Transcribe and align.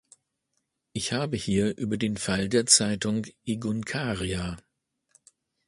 Ich 0.93 1.13
habe 1.13 1.37
hier 1.37 1.77
über 1.77 1.95
den 1.95 2.17
Fall 2.17 2.49
der 2.49 2.65
Zeitung 2.65 3.27
Egunkaria. 3.45 4.57